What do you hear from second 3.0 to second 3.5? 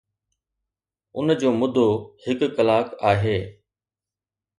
آهي